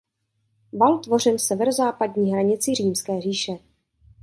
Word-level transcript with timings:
Val 0.79 0.99
tvořil 0.99 1.39
severozápadní 1.39 2.31
hranici 2.31 2.75
Římské 2.75 3.21
říše. 3.21 3.51